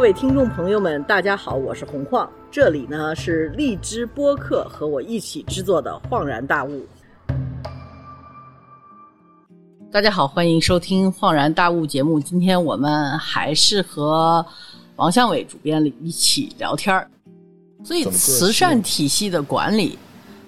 [0.00, 6.86] 各位听众朋友们，大家好，我是洪晃，这里呢是荔枝播客和我一起制作的《恍然大悟》。
[9.92, 12.18] 大家好，欢迎收听《恍然大悟》节目。
[12.18, 14.42] 今天我们还是和
[14.96, 17.06] 王向伟主编里一起聊天儿。
[17.84, 19.98] 所以，慈善体系的管理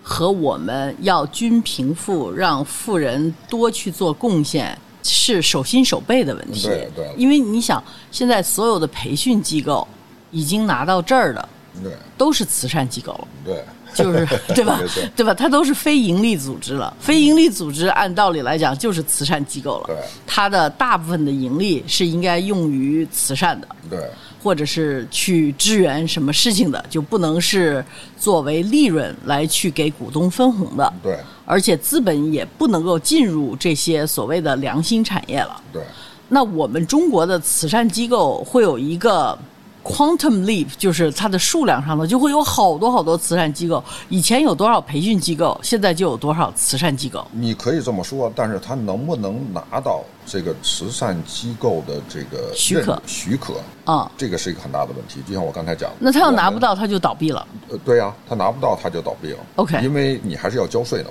[0.03, 4.79] 和我们要均贫富，让富人多去做贡献。
[5.03, 9.87] 是手心手背的问题，对对，因为你想，现在所有的培训机构
[10.31, 11.49] 已经拿到这儿的，
[11.83, 14.81] 对，都是慈善机构了，对，就是 对吧？
[15.17, 15.35] 对吧？
[15.35, 24.09] 它都是非盈利组织了，非盈利组织按道理来讲就是慈善机构了，对，它的大部分的盈利是应该用于慈善的，对。
[24.43, 27.85] 或者是去支援什么事情的，就不能是
[28.19, 30.93] 作为利润来去给股东分红的。
[31.03, 35.63] 对，而且资本也不能够进入这些所谓的良心产业了。
[35.73, 35.83] 对，
[36.29, 39.39] 那我们中国的慈善机构会有一个。
[39.83, 47.27] Quantum leap 就是它的数量上呢就会有好多好多慈善机构，以前有多少培训机构，现在就有多少慈善机构。
[47.33, 53.03] 你可以这么说，但是它能不能拿到这个慈善机构的这个许可？
[53.07, 55.21] 许可啊，这个是一个很大的问题。
[55.27, 57.45] 就像我刚才讲的，那他要拿不到，他就倒闭了。
[57.69, 59.39] 呃，对呀，他拿不到他就倒闭了。
[59.57, 61.11] OK，因为你还是要交税的。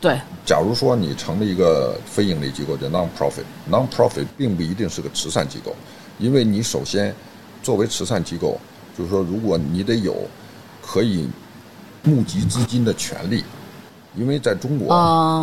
[0.00, 0.18] 对。
[0.44, 5.76] 假如说你成立一个非盈利机构叫 non-profit，non-profit 并不一定是个慈善机构，
[6.18, 7.14] 因为你首先
[7.62, 8.60] 作为慈善机构。
[8.98, 10.14] 就是说，如果你得有
[10.82, 11.26] 可以
[12.02, 13.42] 募集资金的权利，
[14.14, 14.88] 因为在中国，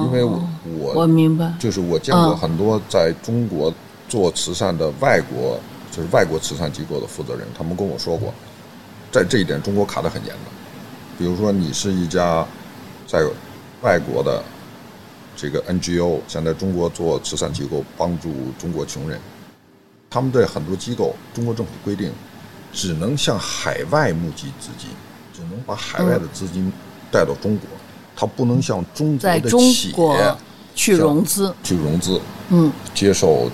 [0.05, 0.47] 因为我
[0.79, 3.73] 我我明白，就是我见过很多在中国
[4.07, 5.59] 做慈善的外国，
[5.91, 8.31] 就是外国慈善机构的负责人，他们跟我说过，
[9.11, 10.51] 在这一点中国卡得很严的。
[11.17, 12.45] 比如说，你是一家
[13.07, 13.23] 在
[13.81, 14.43] 外国的
[15.35, 19.19] 这个 NGO，想在中国做慈善机构，帮助中国穷人，
[20.17, 22.11] 他们对很多机构，中国政府规定。
[22.73, 24.89] 只能向海外募集资金，
[25.33, 26.71] 只能把海外的资金
[27.09, 27.67] 带到中国，
[28.15, 30.35] 他不能向中国的企业
[30.75, 33.49] 去融资，去融资，嗯，接受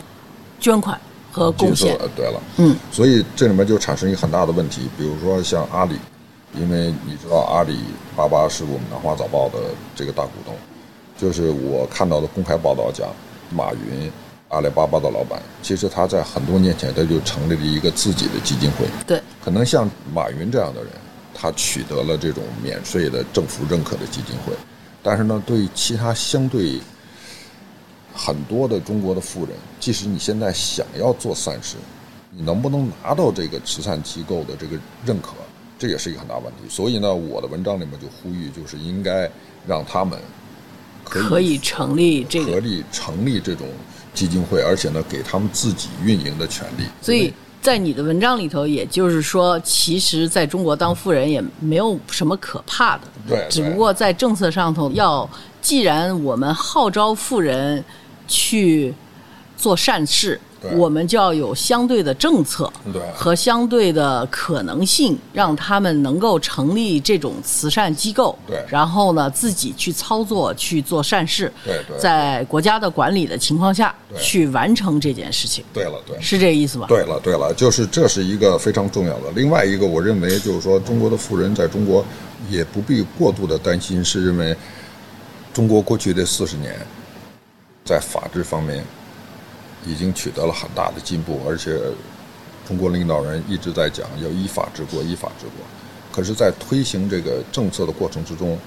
[0.59, 0.99] 捐款
[1.31, 1.97] 和贡献。
[2.17, 5.95] 对了，嗯，所以这里面就产生一个很大的问题，比如说像阿里，
[6.53, 7.79] 因为你知道阿里
[8.17, 9.59] 巴巴是我们南华早报的
[9.95, 10.53] 这个大股东，
[11.17, 13.07] 就是我看到的公开报道讲，
[13.51, 14.11] 马云。
[14.53, 18.85] 阿里巴巴的老板，其实他在很多年前他就成立了一个自己的基金会。
[19.07, 20.91] 对，可能像马云这样的人，
[21.33, 24.53] 他取得了这种免税的政府认可的基金会，
[25.01, 26.79] 但是呢，对其他相对
[28.13, 31.77] 很多的中国的富人，即使你现在想要做善事，
[32.29, 35.29] 你能不能拿到这个慈善机构的这个认可，
[35.79, 36.69] 这也是一个很大问题。
[36.69, 39.27] 所以呢，我的文章里面就呼吁，就是应该
[39.65, 40.19] 让他们
[41.03, 43.67] 可以成立这个，可以成立这种。
[44.13, 46.83] 基金会，而且呢，给他们自己运营的权利。
[47.01, 53.03] 所以在你的文章里头，也就是说，其实在中国当富人也没有什么可怕的。
[53.27, 53.47] 对。
[53.49, 55.29] 只不过在政策上头，要
[55.61, 57.83] 既然我们号召富人
[58.27, 58.93] 去
[59.57, 60.39] 做善事。
[60.71, 62.71] 我们就要有相对的政策
[63.13, 68.37] 和相对的可能性，让他们能够成立这种慈善机构。
[68.47, 71.51] 对，然后呢，自己去操作去做善事。
[71.63, 75.63] 对对，在国家的管理的情况下去完成这件事情。
[75.73, 76.85] 对了，对，是这意思吧？
[76.87, 79.31] 对了，对了，就是这是一个非常重要的。
[79.35, 82.03] 另外一个，我认为就是说，中国的富人在中国
[82.49, 84.55] 也不必过度的担心，是认为
[85.53, 86.75] 中国过去的四十年
[87.83, 88.83] 在法治方面。
[89.85, 91.79] 已经取得了很大的进步，而且
[92.67, 95.65] 中国领导人一直在讲要依法治国，依法治国。
[96.11, 98.57] 可是，在推行这个政策的过程之中，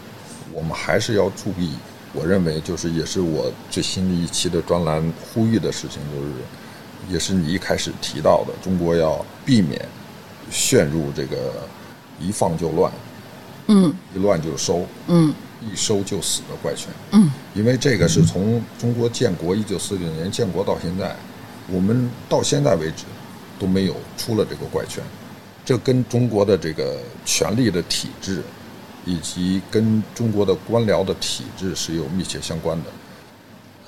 [0.53, 1.71] 我们还是要注意。
[2.13, 6.33] 我认为，就是也是我最新的一期的专栏呼吁的事情，就是
[7.13, 9.81] 也是你一开始提到的，中国要避免
[10.51, 11.53] 陷入这个
[12.19, 12.91] 一放就乱，
[13.69, 15.33] 嗯，一乱就收，嗯。
[15.61, 21.17] 一收就死的怪圈，嗯，因为这个是从中国建国一九四九年建国到现在，
[21.69, 23.05] 我们到现在为止
[23.59, 25.03] 都没有出了这个怪圈，
[25.65, 28.43] 这跟中国的这个权力的体制，
[29.05, 32.91] 以及跟中国的官僚的体制是有密切相关的。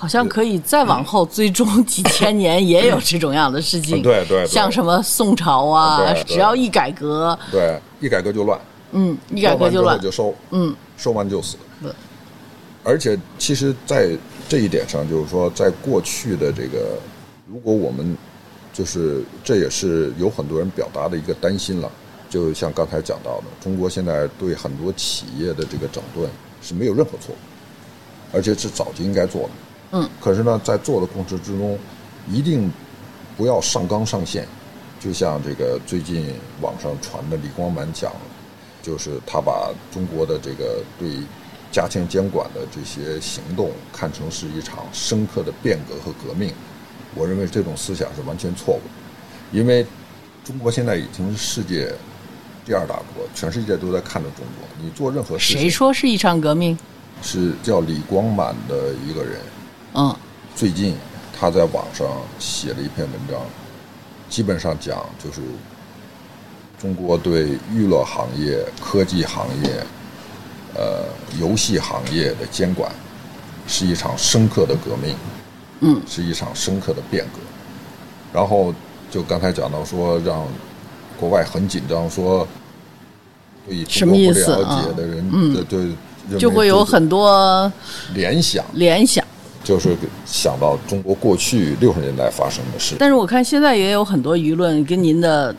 [0.01, 4.01] 好像可以再往后追踪几千年，也有这种样的事情。
[4.01, 8.57] 对对，像什么宋朝啊，只要一改革，对，一改革就乱。
[8.93, 11.57] 嗯，一改革就乱，就收，嗯，收完就死。
[11.83, 11.93] 对
[12.85, 14.17] 而且，其实，在
[14.49, 16.97] 这一点上，就是说，在过去的这个，
[17.47, 18.17] 如果我们
[18.73, 21.91] 就是这也是有很多人表达的一个担心了，
[22.31, 26.31] 就像刚才讲到的，中国现在对很多企业的这个整顿
[26.63, 27.37] 是没有任何错误，
[28.33, 29.51] 而且是早就应该做的。
[29.93, 30.09] 嗯。
[30.21, 31.79] 可是呢，在做的过程之中，
[32.31, 32.73] 一定
[33.37, 34.47] 不要上纲上线，
[34.99, 36.33] 就像这个最近
[36.63, 38.13] 网上传的李光满讲，
[38.89, 41.11] 就是他把中国的这个对
[41.71, 46.51] 加强监管的这些行动看成是一场深刻的变革和革命。
[47.15, 49.85] 我认为这种思想是完全错误的，因为
[50.43, 51.93] 中国现在已经是世界
[52.65, 54.67] 第二大国，全世界都在看着中国。
[54.83, 56.79] 你做任何事情，谁说是一场革命？
[57.21, 59.39] 是叫李光满的一个人。
[59.93, 60.17] 嗯，
[60.57, 60.95] 最近
[61.39, 62.07] 他在网上
[62.39, 63.39] 写了一篇文章，
[64.31, 65.43] 基本上讲就是
[66.81, 69.71] 中国对娱乐行业、科技行业、
[70.75, 71.05] 呃
[71.41, 72.91] 游戏行业的监管
[73.67, 75.15] 是一场深刻的革命。
[75.81, 77.39] 嗯，是一场深刻的变革。
[78.33, 78.75] 然后
[79.13, 80.45] 就刚才讲到说，让
[81.21, 82.45] 国外很紧张，说
[83.65, 87.73] 对什么意思了解的人，嗯，对，就会有很多
[88.13, 89.25] 联想，联想
[89.63, 89.97] 就是
[90.27, 92.97] 想到中国过去六十年代发生的事。
[92.99, 95.55] 但是我看现在也有很多舆论跟您的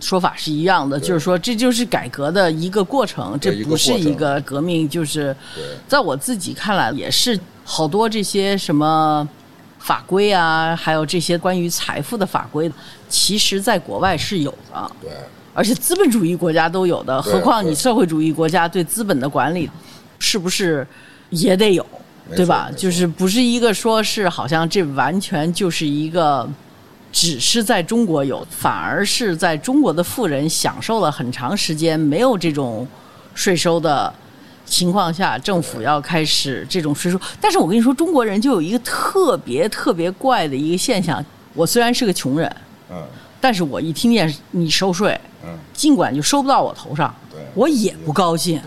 [0.00, 4.88] 说法是一样的，就是说这就是改革的一个过程，这不是一个革命。
[4.88, 5.36] 就是
[5.86, 9.28] 在我自己看来，也是好多这些什么。
[9.82, 12.70] 法规啊，还有这些关于财富的法规，
[13.08, 14.90] 其实在国外是有的。
[15.00, 15.10] 对，
[15.54, 19.70] 而且资本主义国家都有的，何况你社会主义国家对资本的管理，
[20.18, 20.86] 是不是
[21.30, 21.84] 也得有？
[22.36, 22.70] 对吧？
[22.76, 26.46] 就是不是一个说是好像这完全就是一个，
[27.12, 32.86] 只是在中国有，反而是在中国的富人享受了很长时间没有这种
[33.34, 34.12] 税收的。
[34.66, 41.24] 情况下，政府要开始这种税收，但是我跟你说，中国人就有一个特别特别怪的一个现象。
[41.54, 42.56] 我虽然是个穷人，
[42.88, 43.02] 嗯，
[43.40, 48.62] 但是我一听见你收税，嗯，尽管就收不到我头上，对，我也不高兴，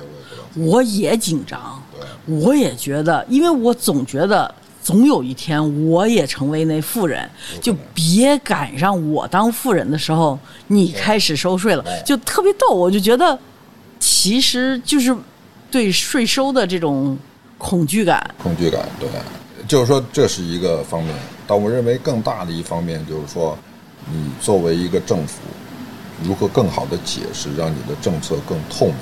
[0.56, 7.30] 我也紧张，对，我也觉得，因为我总觉得总有一天我也成为那富人，
[7.62, 10.38] 就别赶上我当富人的时候，
[10.68, 12.76] 你开始收税了，就特别逗。
[12.76, 13.40] 我就觉得，
[14.00, 15.16] 其实就是。
[15.74, 17.18] 对税收的这种
[17.58, 19.10] 恐惧感，恐惧感，对，
[19.68, 21.16] 就是说这是一个方面。
[21.48, 23.58] 但我认为更大的一方面就是说，
[24.08, 25.40] 你作为一个政府，
[26.24, 28.96] 如何更好的解释，让你的政策更透明，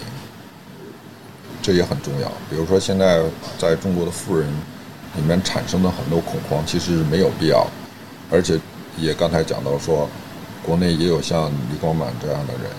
[1.61, 2.31] 这也很重要。
[2.49, 3.21] 比如说，现在
[3.57, 4.47] 在中国的富人
[5.15, 7.65] 里面产生的很多恐慌，其实是没有必要。
[8.31, 8.59] 而且
[8.97, 10.09] 也刚才讲到说，
[10.63, 12.71] 国内也有像李光满这样的人。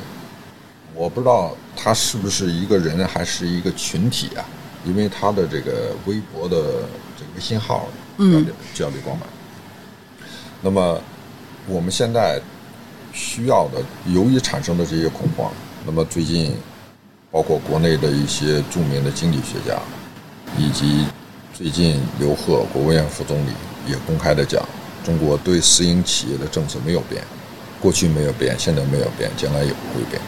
[0.94, 4.44] 我不知道他是不是一个人还是一个群体啊？
[4.84, 6.56] 因为他的这个微博的
[7.16, 7.86] 这个微信号
[8.18, 9.26] 叫叫李光满。
[10.60, 11.00] 那么
[11.66, 12.40] 我们现在
[13.12, 13.80] 需要的，
[14.12, 15.52] 由于产生的这些恐慌，
[15.86, 16.54] 那么最近
[17.30, 19.78] 包括国内的一些著名的经济学家，
[20.58, 21.06] 以及
[21.54, 23.50] 最近刘鹤国务院副总理
[23.86, 24.66] 也公开的讲，
[25.04, 27.22] 中国对私营企业的政策没有变，
[27.78, 30.20] 过去没有变，现在没有变，将来也不会变。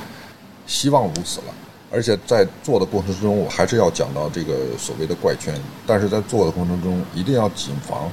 [0.66, 1.46] 希望如此了，
[1.90, 5.58] 而且在做的过程中，我还是要讲到这个所谓的怪圈。
[5.86, 8.10] 但是在做的过程中，一定要谨防，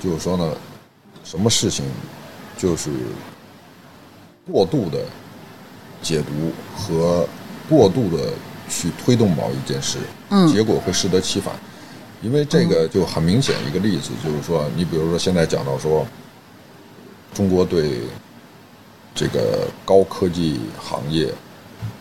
[0.00, 0.56] 就是说呢，
[1.24, 1.84] 什么事情
[2.56, 2.88] 就是
[4.50, 5.00] 过度的
[6.00, 7.26] 解读和
[7.68, 8.32] 过度的
[8.70, 9.98] 去推动某一件事，
[10.30, 11.52] 嗯，结果会适得其反。
[12.24, 16.04] 因为这个就很明显一个例子，就是说，你比如说现在讲到说，
[17.34, 18.00] 中国对
[19.14, 21.28] 这个高科技行业。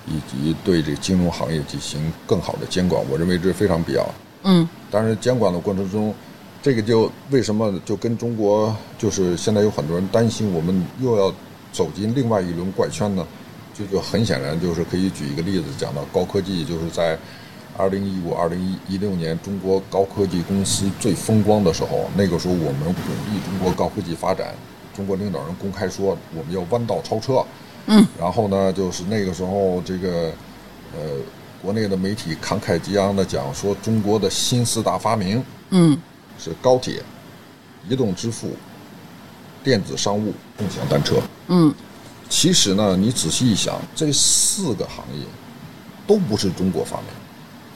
[0.05, 4.05] 以及对这个金融行业进行更好的监管，我认为这是非常必要。
[4.43, 6.13] 嗯，但是监管的过程中，
[6.61, 11.33] 这个就为什么就跟中国就是现在有很多人担心，我们又要
[11.71, 13.25] 走进另外一轮怪圈呢？
[13.73, 17.17] 这就很显然就是可以举一个例子，讲到高科技，就是在
[17.77, 24.53] 二零一五、二零一一六年，中国高科技公司最风光的时候，那个时候我们鼓励中国高科技发展，
[24.95, 27.43] 中国领导人公开说我们要弯道超车。
[27.87, 30.31] 嗯，然后呢，就是那个时候，这个，
[30.95, 31.01] 呃，
[31.61, 35.97] 国内的媒体慷慨激昂的讲说，中国的新四大发明，嗯，
[36.39, 37.03] 是高铁、
[37.89, 38.51] 移动支付、
[39.63, 41.15] 电子商务、共享单车。
[41.47, 41.73] 嗯，
[42.29, 45.25] 其实呢，你仔细一想，这四个行业
[46.07, 47.07] 都不是中国发明，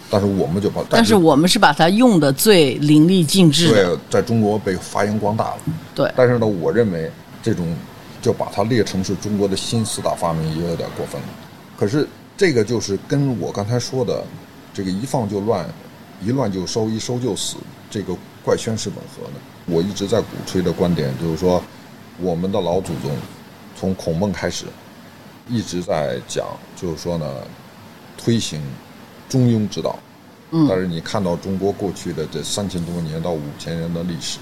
[0.10, 5.58] 但是我们就把，但是我们是把它用的最淋漓尽致，对，在中国被发扬光大了。
[5.94, 7.12] 对，但是呢，我认为
[7.42, 7.76] 这种。
[8.20, 11.28] 就把它列成是中国的新四大发明，也有点过分了。
[11.78, 14.24] 可是这个就是跟我刚才说的
[14.74, 15.66] 这个一放就乱，
[16.22, 17.58] 一乱就收，一收就死，
[17.92, 19.34] 这个怪圈是吻合的。
[19.68, 21.64] 我一直在鼓吹的观点就是说，
[22.20, 23.12] 我们的老祖宗
[23.80, 24.66] 从孔孟开始
[25.48, 27.26] 一直在讲，就是说呢，
[28.18, 28.60] 推行
[29.30, 29.98] 中庸之道。
[30.52, 30.68] 嗯。
[30.70, 34.40] 但是你看到中国过去的这三千多年到五千年的历史，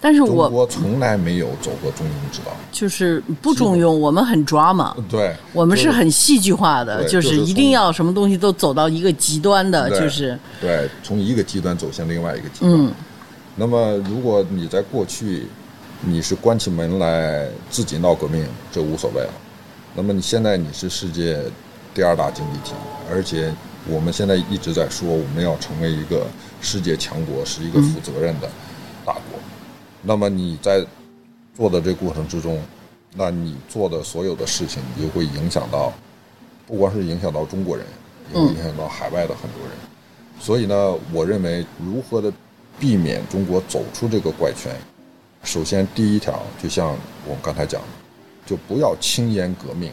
[0.00, 4.96] 但是我中国从来没有走过中庸之道，就是不中庸，我们很抓嘛。
[5.08, 12.72] 对，我们是很戏剧化的，就是一定要什么东西都走到一个极端的，就是对，从一个极端走向另外一个极端。
[12.72, 12.92] 嗯
[13.60, 15.48] 那么，如果你在过去
[16.00, 19.30] 你是关起门来自己闹革命，这无所谓了。
[19.96, 21.42] 那么你现在你是世界
[21.92, 22.72] 第二大经济体，
[23.10, 23.52] 而且
[23.86, 26.26] 我们现在一直在说我们要成为一个
[26.60, 28.50] 世界强国，是一个负责任的
[29.04, 29.38] 大国。
[30.02, 30.84] 那么你在
[31.56, 32.60] 做的这过程之中，
[33.14, 35.92] 那你做的所有的事情，你就会影响到，
[36.66, 37.86] 不光是影响到中国人，
[38.32, 39.76] 也会影响到海外的很多人。
[40.38, 42.32] 所以呢，我认为如何的
[42.78, 44.72] 避免中国走出这个怪圈，
[45.42, 47.88] 首先第一条，就像我们刚才讲的，
[48.46, 49.90] 就不要轻言革命。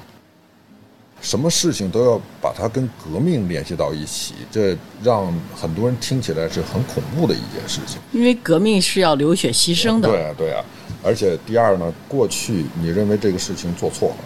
[1.21, 7.99] 什么事情都要把它跟革命联系到一起，这让很多人听起来是很恐怖的一件事情。
[8.11, 10.07] 因为革命是要流血牺牲的。
[10.07, 10.63] 对啊，对啊。
[11.03, 14.17] 而且第二呢，过去你认为这个事情做错了，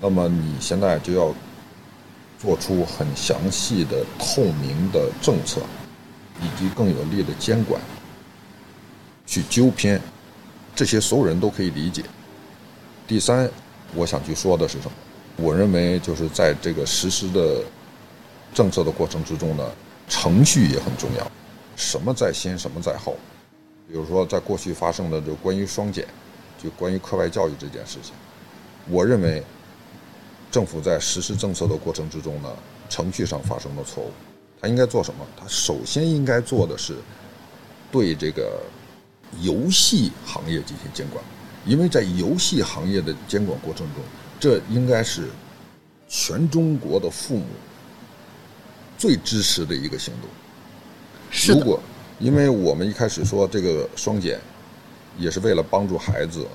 [0.00, 1.34] 那么你现在就要
[2.38, 5.60] 做出很详细的、透明的政策，
[6.40, 7.80] 以及更有力的监管，
[9.26, 10.00] 去纠偏，
[10.74, 12.02] 这些所有人都可以理解。
[13.06, 13.50] 第三，
[13.94, 14.92] 我想去说的是什么？
[15.40, 17.62] 我认为就是在这个实施的
[18.52, 19.64] 政策的过程之中呢，
[20.08, 21.30] 程序也很重要，
[21.76, 23.16] 什么在先，什么在后。
[23.88, 26.06] 比如说，在过去发生的就关于双减，
[26.62, 28.12] 就关于课外教育这件事情，
[28.88, 29.42] 我认为
[30.50, 32.48] 政府在实施政策的过程之中呢，
[32.88, 34.10] 程序上发生了错误。
[34.60, 35.26] 他应该做什么？
[35.36, 36.94] 他首先应该做的是
[37.90, 38.60] 对这个
[39.40, 41.24] 游戏行业进行监管，
[41.64, 44.02] 因为在游戏行业的监管过程中，
[44.40, 45.28] 这应该是
[46.08, 47.44] 全中国的父母
[48.98, 50.28] 最支持的一个行动。
[51.30, 51.80] 是的，如果
[52.18, 54.40] 因为我们一开始说这个双减，
[55.18, 56.46] 也是为了帮助孩子，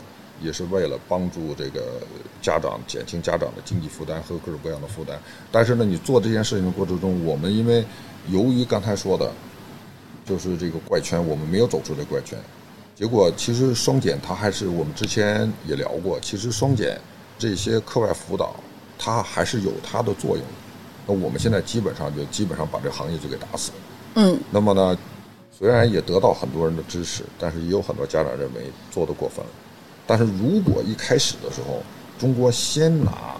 [0.41, 2.01] 也是为了帮助这个
[2.41, 5.17] 家长减轻家长的经济负担和各种各样的负担。
[5.51, 7.85] 但是呢，你做这件事情的过程中，我们因为
[8.29, 9.31] 由于刚才说的，
[10.25, 12.37] 就是这个怪圈，我们没有走出这怪圈。
[12.95, 16.99] 结果其实双减它还是我们之前也聊过，其实双减
[17.37, 18.55] 这些课外辅导
[18.97, 20.53] 它还是有它的作用的。
[21.07, 23.77] 那我们现在基本上就基本上把这个行业就给打死了。
[24.15, 24.97] 嗯，那么呢，
[25.51, 29.51] 虽然也得到很多人的支持，但是也有很多家长认为做得过分了。
[30.07, 31.83] 但是如果一开始的时候，
[32.17, 33.35] 中国先拿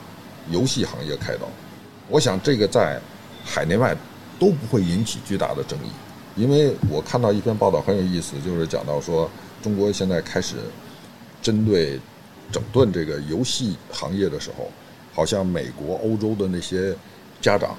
[0.49, 1.47] 游戏行业开刀，
[2.09, 2.99] 我想这个在
[3.43, 3.95] 海内外
[4.37, 5.89] 都不会引起巨大的争议。
[6.35, 9.29] 因为我看到一篇报道很有意思，就是讲到说
[9.63, 10.55] 中国现在开始
[11.41, 11.97] 针对
[12.51, 14.69] 整顿这个游戏行业的时候，
[15.13, 16.95] 好像美国、欧洲的那些
[17.41, 17.75] 家长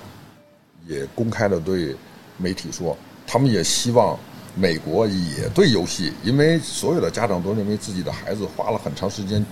[0.87, 1.94] 也公开的对
[2.37, 2.96] 媒体说，
[3.26, 4.18] 他们也希望
[4.54, 9.44] 美国也对游戏，因为所有的家长都认为自己的孩子花了很长时间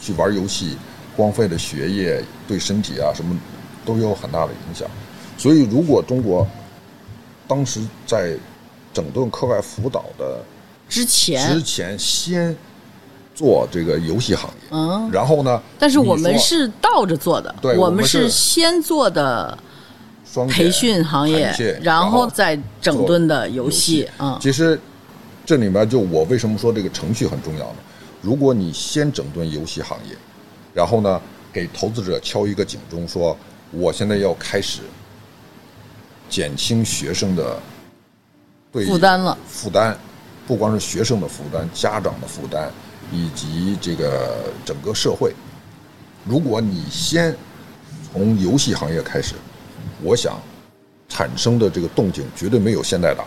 [0.00, 0.76] 去玩游戏，
[1.16, 3.38] 荒废了学业，对身体啊什么
[3.84, 4.88] 都有很大的影响。
[5.36, 6.46] 所以，如果中国
[7.48, 8.36] 当时在
[8.92, 10.40] 整顿课外辅导的
[10.88, 12.56] 之前之，前，先
[13.34, 19.58] 做这个游戏行业，嗯，然后呢，但是我们是倒着做的，我对我们是是先做的
[20.24, 24.78] 双培训行业然然后再整顿的游游戏，嗯，其实
[25.44, 27.76] 这里面就我为什么说这个程序很重要呢？
[28.22, 30.16] 如果你先整顿游戏行业，
[30.72, 31.20] 然后呢
[31.52, 33.36] 给投资者敲一个警钟，说
[33.70, 34.80] 我现在要开始
[36.28, 37.58] 减轻学生的
[38.72, 39.94] 对负担了，负担，
[40.46, 42.70] 不光是学生的负担，家长的负担，
[43.12, 45.32] 以及这个整个社会。
[46.24, 47.36] 如果你先
[48.12, 49.34] 从游戏行业开始，
[50.02, 50.40] 我想
[51.08, 53.24] 产生的这个动静绝对没有现在大，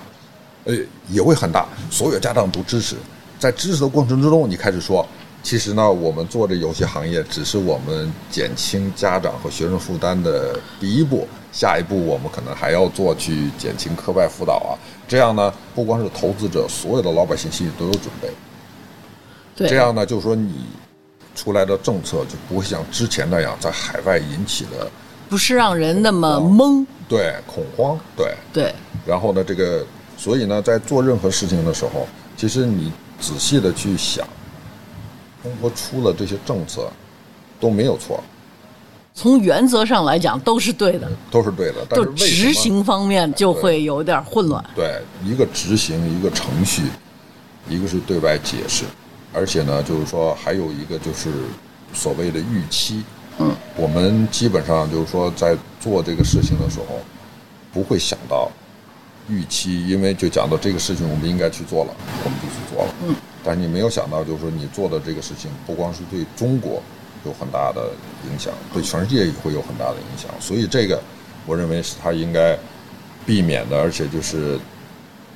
[0.66, 0.76] 呃，
[1.10, 1.68] 也会很大。
[1.92, 2.96] 所有家长都支持，
[3.38, 5.08] 在支持的过程之中，你开始说，
[5.44, 14.74] 其实呢，我们做这游戏行业只是我们减轻家长和学生负担的第一步，下一步我们可能还要做去减轻课外辅导啊。
[15.08, 18.30] 这样呢，不光是投资者，所有的老百姓心里都有准备。
[19.58, 20.68] 对，这样呢，就是说你
[21.36, 24.90] 出来的政策就不会像之前那样在海外引起的
[25.28, 28.34] 不是让人那么懵，对恐慌，对。
[28.54, 28.74] 对，
[29.06, 29.86] 然后呢，这个
[30.16, 34.26] 所以呢，在做任何事情的时候，其实你仔细的去想，
[35.44, 36.90] 中国出了这些政策
[37.60, 38.24] 都没有错，
[39.14, 41.86] 从原则上来讲都是对的，都是对的。
[41.90, 44.64] 但是执行方面就会有点混乱。
[44.76, 46.84] 对一个执行一个程序，
[47.68, 48.86] 一个是对外解释，
[49.34, 51.30] 而且呢，就是说还有一个就是
[51.94, 53.04] 所谓的预期。
[53.40, 57.00] 嗯，我们基本上就是说在做这个事情的时候，
[57.72, 58.50] 不会想到
[59.30, 61.94] 预期，因为就讲到这个事情我们应该去做了，
[62.24, 62.94] 我们就去做了。
[63.08, 66.82] 嗯，但你没有想到，就是说你做的这个事情不光是对中国
[67.26, 67.92] 有很大的
[68.28, 70.32] 影响，对全世界也会有很大的影响。
[70.40, 71.00] 所以这个
[71.46, 72.58] 我认为是他应该
[73.24, 74.58] 避免的，而且就是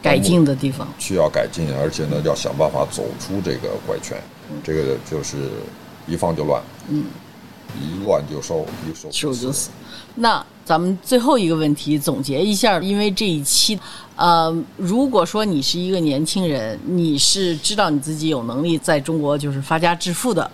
[0.02, 0.88] 改进的地方。
[0.98, 4.18] 需要改进，而且呢要想办法走出这个怪圈。
[4.64, 5.38] 这个就是
[6.08, 7.06] 一放就乱，嗯，
[7.80, 9.70] 一乱就收，一收收就死。
[10.16, 13.80] 那咱们最后一个问题总结一下，因为这一期，
[14.18, 20.52] 呃，如果说你是一个年轻人，你是知道你自己有能力在中国就是发家致富的，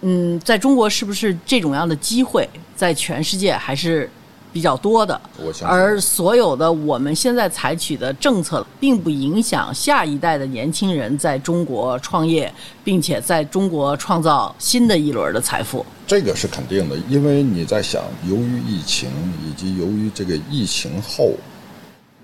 [0.00, 4.08] 嗯，在中国是不是这种样的机会，在全世界还是？
[4.56, 5.20] 比较多的，
[5.62, 12.50] 而所有的我们现在采取的政策，并不影响下一代的年轻人在中国创业，
[12.82, 15.84] 并且在中国创造新的一轮的财富。
[16.06, 19.10] 这个是肯定的，因为你在想，由于疫情
[19.46, 21.34] 以及由于这个疫情后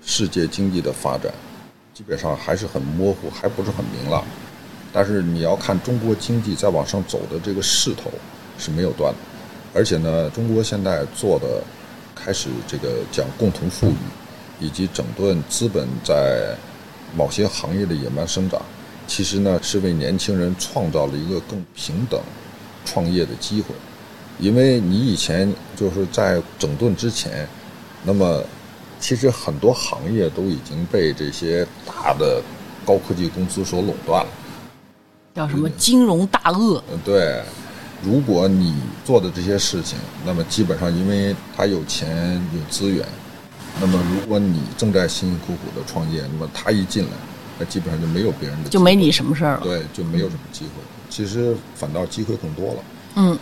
[0.03, 1.31] 世界经济的发展，
[1.93, 4.23] 基本上还是很模糊，还不是很明朗。
[4.91, 8.09] 但是你要看中国经济在往上走的这个势头
[8.57, 9.19] 是没有断的，
[9.71, 11.61] 而且呢，中国现在做的。
[12.23, 13.95] 开始这个讲共同富裕，
[14.59, 16.55] 以及整顿资本在
[17.15, 18.61] 某些行业的野蛮生长，
[19.07, 22.19] 其实呢是为年轻人创造了一个更平等
[22.85, 23.75] 创业的机会。
[24.39, 27.47] 因为你以前就是在整顿之前，
[28.03, 28.41] 那么
[28.99, 32.41] 其实很多行业都已经被这些大的
[32.85, 34.31] 高科技公司所垄断了，
[35.35, 36.81] 叫什么金融大鳄？
[36.89, 37.43] 嗯，对。
[38.03, 43.05] 如果你做的这些事情，那么基本上因为他有钱有资源，
[43.79, 47.11] 那么如果你正在辛辛苦苦的创业，那么他一进来，
[47.57, 49.61] 那基本上就没有别人的，就没你什么事儿了。
[49.63, 50.71] 对，就没有什么机会。
[51.09, 52.83] 其实反倒机会更多了。
[53.15, 53.39] 嗯，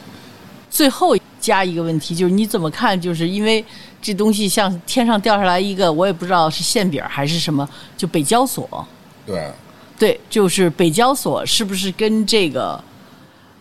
[0.70, 3.00] 最后加一个问题，就是你怎么看？
[3.00, 3.66] 就是因为
[4.02, 8.86] 这东西像天上掉下来一个，我也不知道是馅饼还是什么，就北交所。
[9.26, 9.52] 对。
[9.98, 12.84] 对，就是北交所是不是跟这个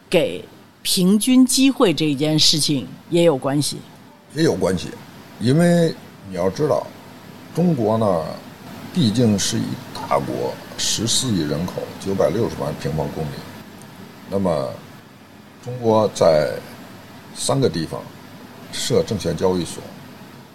[0.08, 0.44] 给？
[0.82, 3.78] 平均机会这件事情也有关系，
[4.34, 4.88] 也有关系，
[5.38, 5.94] 因为
[6.28, 6.86] 你要知道，
[7.54, 8.24] 中国呢，
[8.94, 9.64] 毕竟是一
[9.94, 13.36] 大国，十四亿人口，九百六十万平方公里，
[14.30, 14.70] 那么
[15.62, 16.58] 中国在
[17.34, 18.00] 三个地方
[18.72, 19.82] 设证券交易所，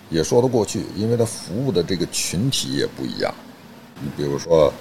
[0.10, 3.34] 也说得过去，因为它服务的这个群体也不一样。
[4.02, 4.74] 你比如说，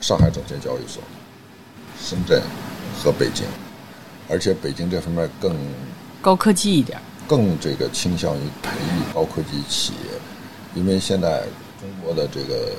[0.00, 1.02] 上海证券交易所、
[2.02, 2.42] 深圳
[3.02, 3.46] 和北京。
[4.30, 5.56] 而且北京这方面更
[6.22, 10.10] 高科技一点，更这个倾向于培育高科技企业，
[10.74, 11.42] 因为现在
[11.80, 12.72] 中国的这个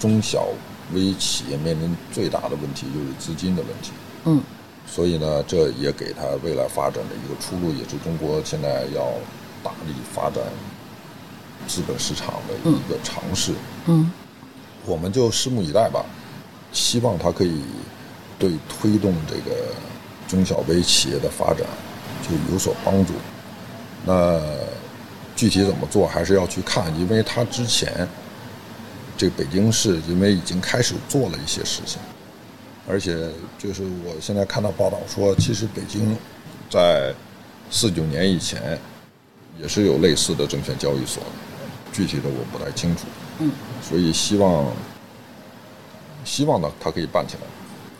[0.00, 0.48] 中小
[0.92, 3.92] 微企业面临最大的问题就是资金的问题。
[4.24, 4.42] 嗯，
[4.84, 9.06] 所以呢，这也给他未来发展的一个出路，也是中国现在要
[9.62, 10.42] 大力发展
[11.68, 13.52] 资本市场的一个尝试。
[13.86, 14.10] 嗯，
[14.84, 16.04] 我们就拭目以待吧，
[16.72, 17.62] 希望它可以
[18.40, 19.56] 对推动这个。
[20.28, 21.66] 中小微企业的发展
[22.22, 23.14] 就有所帮助。
[24.04, 24.40] 那
[25.34, 28.08] 具体怎么做，还是要去看，因为他之前
[29.16, 32.00] 这北京市因为已经开始做了一些事情，
[32.88, 36.16] 而且就是我现在看到报道说，其实北京
[36.70, 37.12] 在
[37.70, 38.78] 四九年以前
[39.60, 41.22] 也是有类似的证券交易所，
[41.92, 43.02] 具体的我不太清楚。
[43.40, 43.50] 嗯，
[43.82, 44.66] 所以希望
[46.24, 47.40] 希望呢，它可以办起来。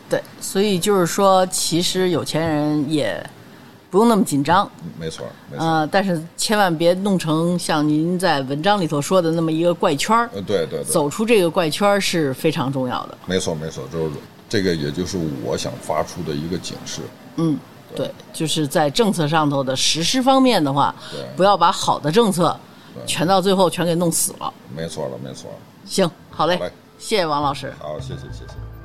[0.09, 3.21] 对，所以就是说，其实有钱人也
[3.89, 4.69] 不用那么紧张。
[4.99, 5.65] 没错，没错。
[5.65, 10.29] 呃但是千万别弄成像您在文章里头说的那么一个怪圈儿。
[10.45, 10.83] 对对。
[10.83, 13.17] 走出这个怪圈儿是非常重要的。
[13.25, 14.11] 没错没错，就是
[14.47, 17.01] 这个，也就是我想发出的一个警示。
[17.35, 17.57] 嗯，
[17.93, 20.95] 对，就是在政策上头的实施方面的话，
[21.35, 22.57] 不要把好的政策
[23.05, 24.53] 全到最后全给弄死了。
[24.73, 25.51] 没错了，没错。
[25.85, 26.57] 行，好嘞，
[26.97, 27.73] 谢谢王老师。
[27.79, 28.76] 好，谢谢，谢谢。